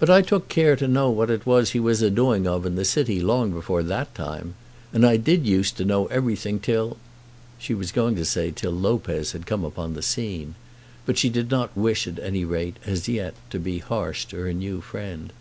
But 0.00 0.10
I 0.10 0.22
took 0.22 0.48
care 0.48 0.74
to 0.74 0.88
know 0.88 1.08
what 1.08 1.30
it 1.30 1.46
was 1.46 1.70
he 1.70 1.78
was 1.78 2.02
a 2.02 2.10
doing 2.10 2.48
of 2.48 2.66
in 2.66 2.74
the 2.74 2.84
city 2.84 3.20
long 3.20 3.52
before 3.52 3.84
that 3.84 4.12
time. 4.12 4.56
And 4.92 5.06
I 5.06 5.18
did 5.18 5.46
use 5.46 5.70
to 5.70 5.84
know 5.84 6.06
everything, 6.06 6.58
till" 6.58 6.96
She 7.60 7.72
was 7.72 7.92
going 7.92 8.16
to 8.16 8.24
say, 8.24 8.50
till 8.50 8.72
Lopez 8.72 9.30
had 9.30 9.46
come 9.46 9.62
upon 9.64 9.94
the 9.94 10.02
scene. 10.02 10.56
But 11.06 11.16
she 11.16 11.28
did 11.28 11.48
not 11.48 11.76
wish, 11.76 12.08
at 12.08 12.18
any 12.18 12.44
rate 12.44 12.78
as 12.84 13.06
yet, 13.08 13.34
to 13.50 13.60
be 13.60 13.78
harsh 13.78 14.24
to 14.24 14.36
her 14.38 14.52
new 14.52 14.80
friend. 14.80 15.32